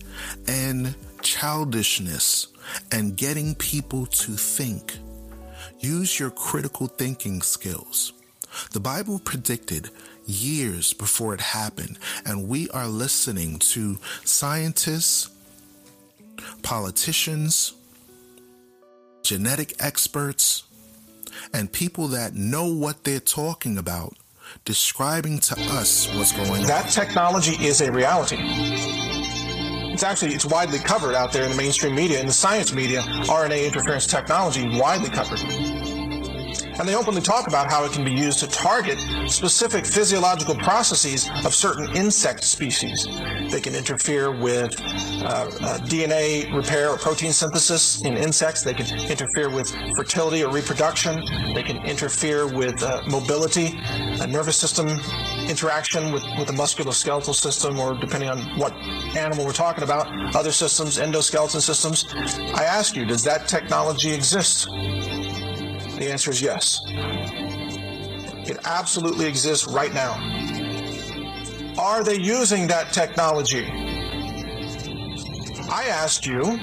[0.48, 2.48] and childishness
[2.92, 4.98] and getting people to think.
[5.80, 8.14] Use your critical thinking skills.
[8.72, 9.90] The Bible predicted
[10.26, 15.30] years before it happened, and we are listening to scientists,
[16.62, 17.74] politicians,
[19.24, 20.64] genetic experts,
[21.54, 24.16] and people that know what they're talking about
[24.66, 26.64] describing to us what's going on.
[26.64, 28.38] That technology is a reality.
[29.94, 33.02] It's actually it's widely covered out there in the mainstream media, in the science media.
[33.02, 35.40] RNA interference technology widely covered.
[36.80, 41.30] And they openly talk about how it can be used to target specific physiological processes
[41.46, 43.08] of certain insect species.
[43.52, 48.64] They can interfere with uh, uh, DNA repair or protein synthesis in insects.
[48.64, 51.24] They can interfere with fertility or reproduction.
[51.54, 53.80] They can interfere with uh, mobility,
[54.20, 54.88] a nervous system
[55.48, 58.74] interaction with, with the musculoskeletal system, or depending on what
[59.16, 62.06] animal we're talking about, other systems, endoskeleton systems.
[62.56, 64.68] I ask you, does that technology exist?
[65.98, 66.82] The answer is yes.
[68.46, 70.16] It absolutely exists right now.
[71.78, 73.66] Are they using that technology?
[75.70, 76.60] I asked you,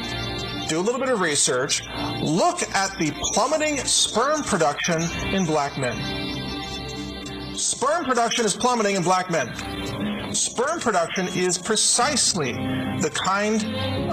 [0.69, 1.83] do a little bit of research,
[2.21, 5.03] look at the plummeting sperm production
[5.35, 7.57] in black men.
[7.57, 9.49] Sperm production is plummeting in black men.
[10.33, 13.65] Sperm production is precisely the kind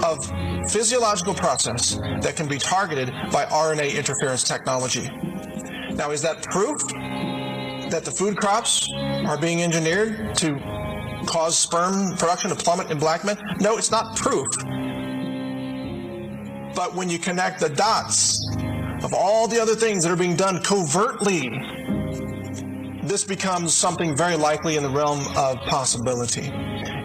[0.04, 0.24] of
[0.70, 5.08] physiological process that can be targeted by RNA interference technology.
[5.92, 6.80] Now, is that proof
[7.90, 10.58] that the food crops are being engineered to
[11.26, 13.38] cause sperm production to plummet in black men?
[13.60, 14.46] No, it's not proof.
[16.74, 18.44] But when you connect the dots
[19.04, 21.48] of all the other things that are being done covertly,
[23.08, 26.52] this becomes something very likely in the realm of possibility.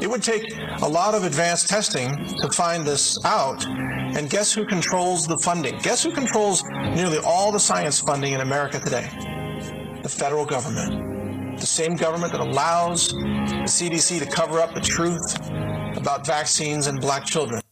[0.01, 0.43] It would take
[0.81, 3.65] a lot of advanced testing to find this out.
[3.65, 5.79] And guess who controls the funding?
[5.79, 9.09] Guess who controls nearly all the science funding in America today?
[10.03, 11.59] The federal government.
[11.59, 15.39] The same government that allows the CDC to cover up the truth
[15.97, 17.62] about vaccines and black children.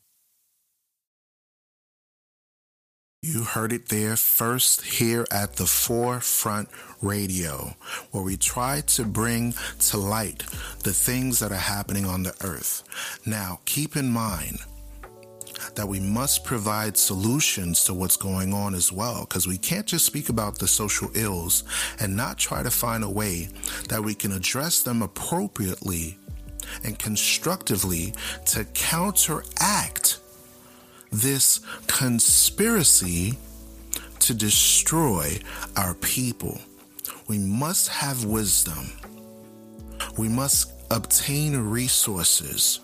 [3.51, 6.69] Heard it there first here at the Forefront
[7.01, 7.75] Radio,
[8.11, 10.43] where we try to bring to light
[10.83, 12.81] the things that are happening on the earth.
[13.25, 14.59] Now, keep in mind
[15.75, 20.05] that we must provide solutions to what's going on as well, because we can't just
[20.05, 21.65] speak about the social ills
[21.99, 23.49] and not try to find a way
[23.89, 26.17] that we can address them appropriately
[26.85, 28.13] and constructively
[28.45, 30.20] to counteract
[31.11, 33.37] this conspiracy
[34.19, 35.37] to destroy
[35.75, 36.59] our people.
[37.27, 38.91] We must have wisdom.
[40.17, 42.79] We must obtain resources.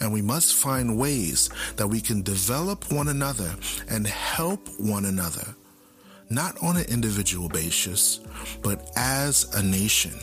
[0.00, 3.54] And we must find ways that we can develop one another
[3.88, 5.54] and help one another,
[6.30, 8.20] not on an individual basis,
[8.62, 10.14] but as a nation.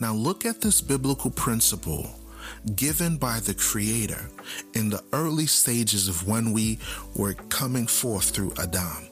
[0.00, 2.10] Now, look at this biblical principle
[2.74, 4.28] given by the Creator
[4.74, 6.78] in the early stages of when we
[7.14, 9.08] were coming forth through Adam.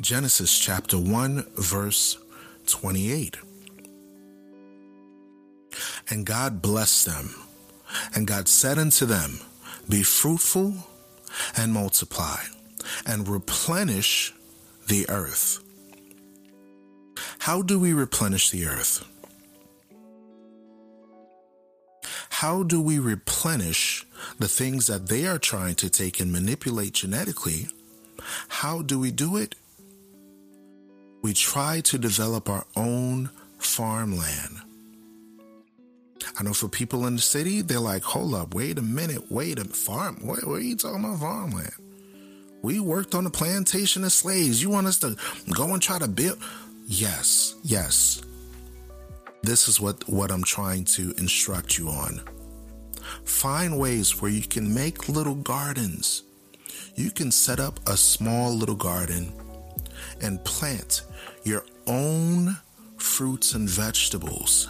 [0.00, 2.18] Genesis chapter 1, verse
[2.66, 3.36] 28.
[6.08, 7.34] And God blessed them,
[8.14, 9.40] and God said unto them,
[9.88, 10.74] Be fruitful
[11.56, 12.38] and multiply,
[13.04, 14.32] and replenish
[14.86, 15.62] the earth.
[17.40, 19.04] How do we replenish the earth?
[22.38, 24.06] How do we replenish
[24.38, 27.66] the things that they are trying to take and manipulate genetically?
[28.46, 29.56] How do we do it?
[31.20, 34.58] We try to develop our own farmland.
[36.38, 39.58] I know for people in the city, they're like, hold up, wait a minute, wait
[39.58, 40.18] a farm.
[40.22, 41.72] What, what are you talking about farmland?
[42.62, 44.62] We worked on a plantation of slaves.
[44.62, 45.16] You want us to
[45.52, 46.38] go and try to build?
[46.86, 48.22] Yes, yes.
[49.42, 52.20] This is what, what I'm trying to instruct you on.
[53.24, 56.22] Find ways where you can make little gardens.
[56.94, 59.32] You can set up a small little garden
[60.20, 61.02] and plant
[61.44, 62.56] your own
[62.96, 64.68] fruits and vegetables.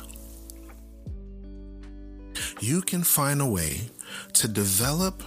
[2.60, 3.90] You can find a way
[4.34, 5.22] to develop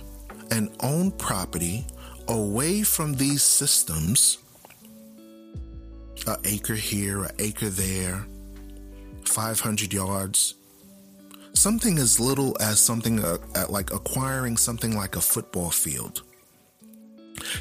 [0.51, 1.85] and own property
[2.27, 4.37] away from these systems.
[6.27, 8.25] An acre here, an acre there,
[9.27, 10.55] 500 yards.
[11.53, 13.37] Something as little as something uh,
[13.69, 16.23] like acquiring something like a football field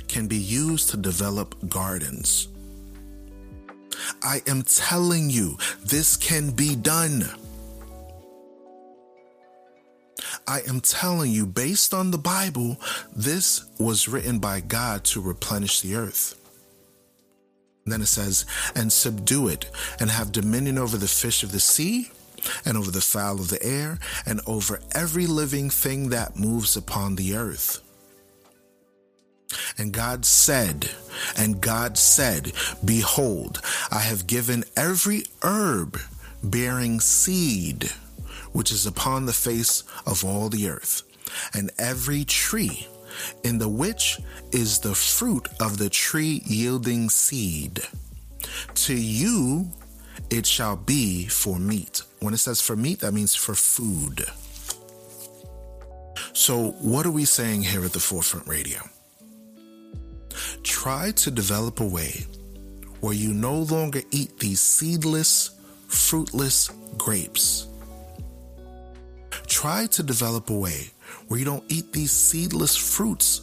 [0.08, 2.48] can be used to develop gardens.
[4.22, 7.28] I am telling you, this can be done.
[10.46, 12.80] I am telling you, based on the Bible,
[13.14, 16.39] this was written by God to replenish the earth.
[17.90, 22.10] Then it says, and subdue it, and have dominion over the fish of the sea,
[22.64, 27.16] and over the fowl of the air, and over every living thing that moves upon
[27.16, 27.80] the earth.
[29.76, 30.90] And God said,
[31.36, 32.52] and God said,
[32.84, 33.60] Behold,
[33.90, 35.98] I have given every herb
[36.42, 37.90] bearing seed,
[38.52, 41.02] which is upon the face of all the earth,
[41.52, 42.86] and every tree
[43.44, 44.18] in the which
[44.52, 47.80] is the fruit of the tree yielding seed.
[48.74, 49.70] To you
[50.30, 52.02] it shall be for meat.
[52.20, 54.24] When it says for meat, that means for food.
[56.32, 58.78] So, what are we saying here at the Forefront Radio?
[60.62, 62.26] Try to develop a way
[63.00, 65.50] where you no longer eat these seedless,
[65.88, 67.66] fruitless grapes.
[69.46, 70.90] Try to develop a way
[71.30, 73.42] where you don't eat these seedless fruits.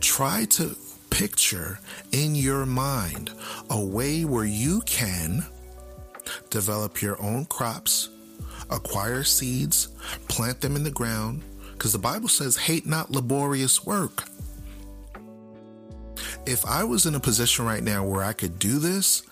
[0.00, 0.74] Try to
[1.10, 1.78] picture
[2.12, 3.30] in your mind
[3.68, 5.44] a way where you can
[6.48, 8.08] develop your own crops,
[8.70, 9.88] acquire seeds,
[10.28, 14.24] plant them in the ground, because the Bible says, hate not laborious work.
[16.46, 19.24] If I was in a position right now where I could do this,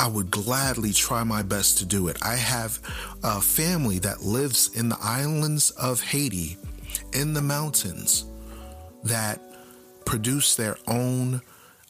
[0.00, 2.16] I would gladly try my best to do it.
[2.22, 2.80] I have
[3.22, 6.56] a family that lives in the islands of Haiti,
[7.12, 8.24] in the mountains,
[9.04, 9.42] that
[10.06, 11.42] produce their own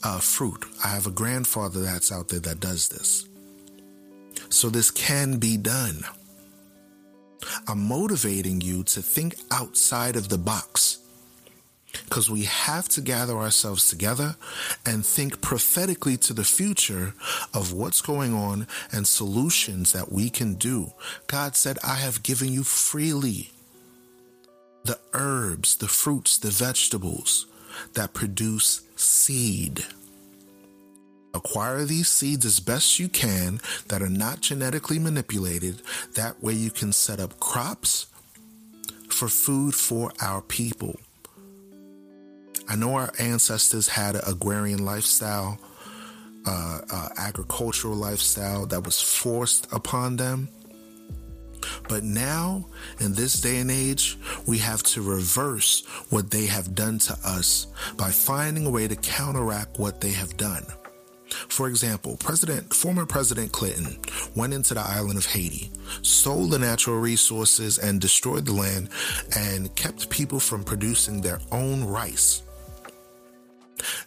[0.03, 0.65] uh, fruit.
[0.85, 3.29] I have a grandfather that's out there that does this.
[4.49, 6.03] So this can be done.
[7.69, 10.99] I'm motivating you to think outside of the box
[12.05, 14.37] because we have to gather ourselves together
[14.87, 17.15] and think prophetically to the future
[17.53, 20.93] of what's going on and solutions that we can do.
[21.27, 23.51] God said, I have given you freely
[24.85, 27.47] the herbs, the fruits, the vegetables
[27.95, 29.85] that produce seed.
[31.33, 35.81] Acquire these seeds as best you can that are not genetically manipulated.
[36.15, 38.07] That way you can set up crops
[39.09, 40.99] for food for our people
[42.71, 45.59] I know our ancestors had an agrarian lifestyle,
[46.47, 50.49] uh, uh, agricultural lifestyle that was forced upon them.
[51.89, 52.67] But now,
[53.01, 54.17] in this day and age,
[54.47, 57.67] we have to reverse what they have done to us
[57.97, 60.65] by finding a way to counteract what they have done.
[61.49, 63.99] For example, President, former President Clinton
[64.37, 68.91] went into the island of Haiti, stole the natural resources and destroyed the land
[69.37, 72.43] and kept people from producing their own rice.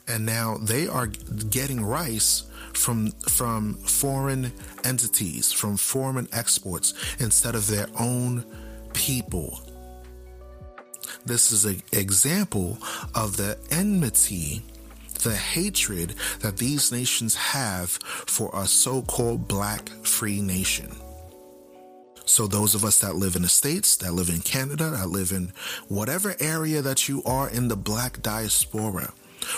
[0.08, 2.44] And now they are getting rice
[2.74, 4.52] from from foreign
[4.84, 8.46] entities, from foreign exports instead of their own
[8.94, 9.62] people.
[11.26, 12.78] This is an example
[13.16, 14.64] of the enmity
[15.24, 20.92] the hatred that these nations have for a so called black free nation.
[22.26, 25.32] So, those of us that live in the States, that live in Canada, that live
[25.32, 25.52] in
[25.88, 29.14] whatever area that you are in the black diaspora,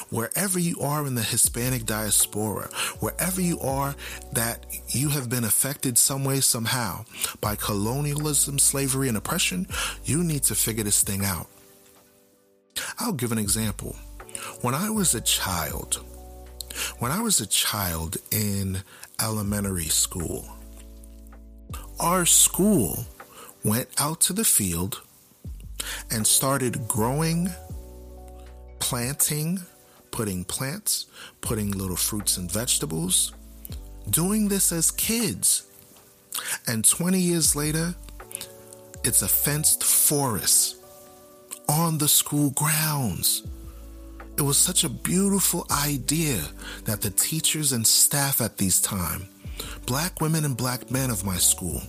[0.09, 2.67] wherever you are in the Hispanic diaspora,
[2.99, 3.95] wherever you are
[4.33, 7.05] that you have been affected some way, somehow
[7.41, 9.67] by colonialism, slavery, and oppression,
[10.03, 11.47] you need to figure this thing out.
[12.99, 13.95] I'll give an example.
[14.61, 15.95] When I was a child,
[16.99, 18.83] when I was a child in
[19.21, 20.45] elementary school,
[21.99, 23.05] our school
[23.63, 25.01] went out to the field
[26.11, 27.49] and started growing,
[28.79, 29.61] planting,
[30.16, 31.07] putting plants,
[31.41, 33.34] putting little fruits and vegetables,
[34.09, 35.68] doing this as kids.
[36.68, 37.93] And 20 years later,
[39.03, 40.78] it's a fenced forest
[41.68, 43.43] on the school grounds.
[44.38, 46.41] It was such a beautiful idea
[46.86, 49.28] that the teachers and staff at these time,
[49.86, 51.82] black women and black men of my school,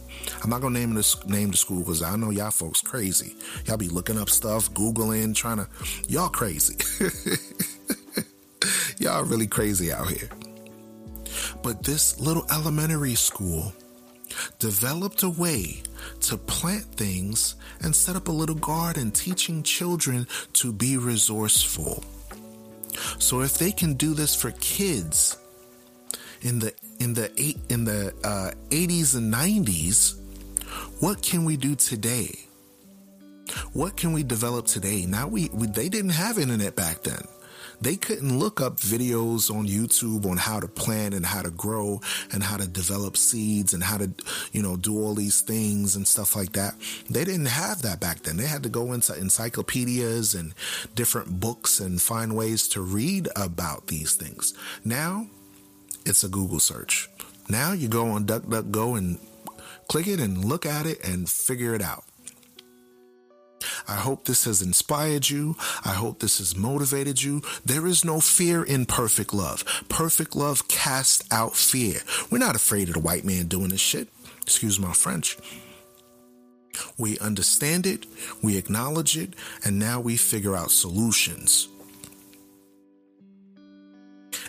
[0.43, 3.37] I'm not gonna name this name the school because I know y'all folks crazy.
[3.66, 5.68] Y'all be looking up stuff, googling, trying to,
[6.09, 6.77] y'all crazy.
[8.99, 10.28] y'all really crazy out here.
[11.62, 13.72] But this little elementary school
[14.59, 15.82] developed a way
[16.20, 22.03] to plant things and set up a little garden teaching children to be resourceful.
[23.18, 25.36] So if they can do this for kids
[26.42, 30.18] in the in the eight in the uh, 80s and 90s,
[31.01, 32.34] what can we do today?
[33.72, 35.07] What can we develop today?
[35.07, 37.22] Now we, we they didn't have internet back then
[37.81, 42.01] they couldn't look up videos on YouTube on how to plant and how to grow
[42.33, 44.11] and how to develop seeds and how to,
[44.53, 46.75] you know, do all these things and stuff like that.
[47.11, 48.37] They didn't have that back then.
[48.37, 50.55] They had to go into encyclopedias and
[50.95, 54.55] different books and find ways to read about these things.
[54.85, 55.27] Now,
[56.05, 57.09] it's a Google search.
[57.49, 59.19] Now you go on DuckDuckGo and
[59.89, 62.05] click it and look at it and figure it out.
[63.89, 65.57] I hope this has inspired you.
[65.84, 67.43] I hope this has motivated you.
[67.64, 69.64] There is no fear in perfect love.
[69.89, 72.01] Perfect love casts out fear.
[72.30, 74.09] We're not afraid of the white man doing this shit.
[74.43, 75.37] Excuse my French.
[76.99, 78.07] We understand it,
[78.43, 79.34] we acknowledge it,
[79.64, 81.68] and now we figure out solutions.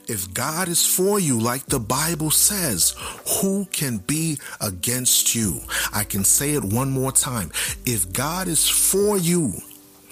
[0.07, 2.95] If God is for you, like the Bible says,
[3.41, 5.59] who can be against you?
[5.93, 7.51] I can say it one more time.
[7.85, 9.53] If God is for you,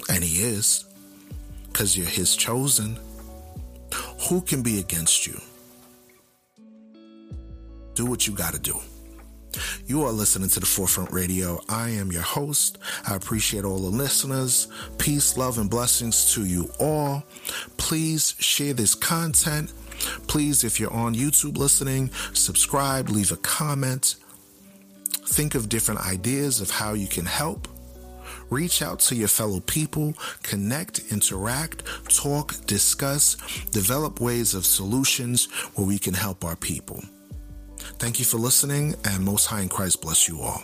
[0.10, 0.84] and He is,
[1.68, 2.98] because you're His chosen,
[4.30, 5.40] who can be against you?
[7.94, 8.78] Do what you got to do.
[9.86, 11.62] You are listening to the Forefront Radio.
[11.70, 12.78] I am your host.
[13.08, 14.68] I appreciate all the listeners.
[14.98, 17.24] Peace, love, and blessings to you all.
[17.78, 19.72] Please share this content
[20.28, 24.16] Please, if you're on YouTube listening, subscribe, leave a comment.
[25.28, 27.68] Think of different ideas of how you can help.
[28.50, 33.38] Reach out to your fellow people, connect, interact, talk, discuss,
[33.72, 37.04] develop ways of solutions where we can help our people.
[37.98, 40.64] Thank you for listening, and Most High in Christ bless you all.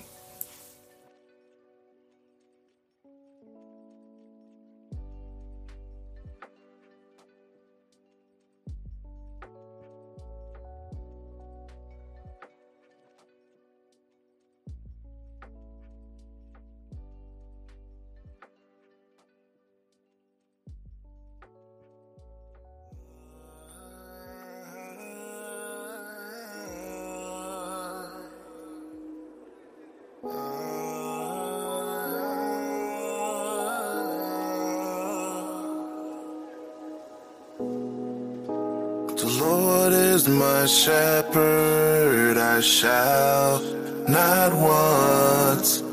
[40.68, 43.62] shepherd, I shall
[44.08, 45.84] not want.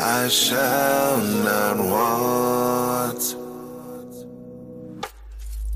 [0.00, 3.22] I shall not want.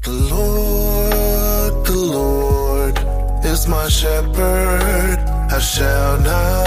[0.03, 2.99] The Lord, the Lord
[3.45, 5.18] is my shepherd,
[5.51, 6.63] I shall not.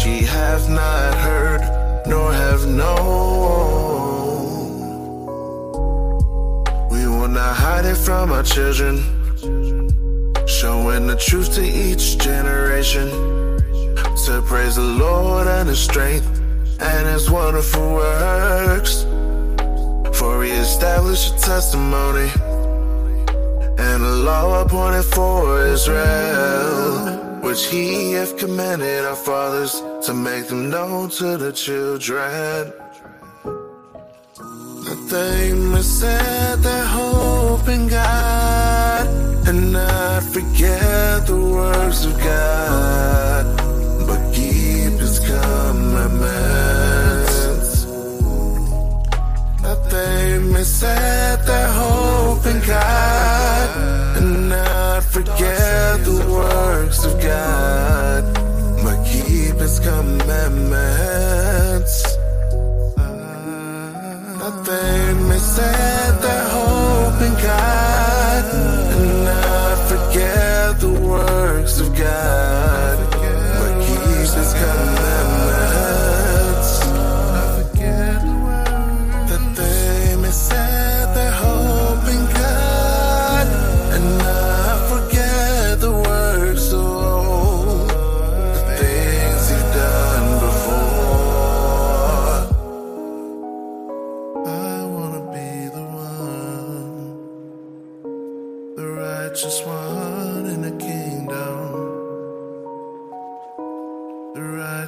[0.00, 1.60] Which have not heard,
[2.06, 3.00] nor have known.
[6.90, 9.02] We will not hide it from our children,
[10.46, 13.08] showing the truth to each generation.
[14.26, 16.26] To praise the Lord and His strength
[16.80, 19.02] and His wonderful works.
[20.18, 22.30] For He established a testimony
[23.78, 30.70] and a law appointed for Israel, which He hath commanded our fathers to make them
[30.70, 32.72] known to the children
[34.86, 39.06] that they may set their hope in God
[39.46, 43.44] and not forget the works of God,
[44.06, 47.84] but keep His commandments.
[49.62, 53.70] That they may set their hope in God
[54.16, 58.49] and not forget the works of God,
[59.60, 62.16] His commandments
[64.40, 68.44] that they may set their hope in God
[68.94, 72.98] and not forget the works of God,
[73.60, 74.89] but keep His commandments.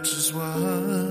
[0.02, 1.01] The righteous one,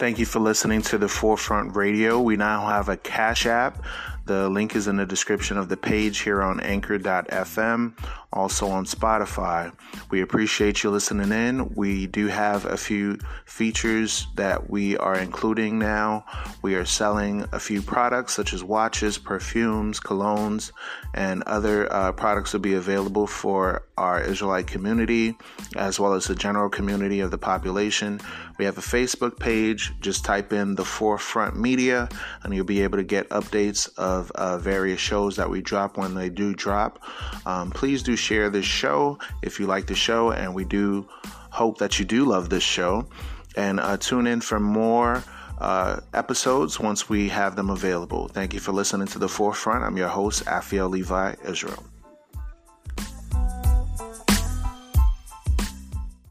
[0.00, 2.22] Thank you for listening to the Forefront Radio.
[2.22, 3.84] We now have a Cash App.
[4.24, 7.92] The link is in the description of the page here on anchor.fm,
[8.32, 9.72] also on Spotify.
[10.10, 11.74] We appreciate you listening in.
[11.74, 16.24] We do have a few features that we are including now.
[16.62, 20.70] We are selling a few products such as watches, perfumes, colognes,
[21.14, 25.36] and other uh, products will be available for our Israelite community
[25.76, 28.20] as well as the general community of the population.
[28.58, 29.92] We have a Facebook page.
[30.00, 32.08] Just type in the Forefront Media
[32.42, 36.14] and you'll be able to get updates of uh, various shows that we drop when
[36.14, 37.02] they do drop.
[37.46, 40.86] Um, please do share this show if you like the show, and we do
[41.60, 42.94] hope that you do love this show.
[43.56, 45.22] and uh, tune in for more
[45.58, 48.28] uh, episodes once we have them available.
[48.28, 49.84] Thank you for listening to The Forefront.
[49.84, 51.82] I'm your host, Afiel Levi Israel.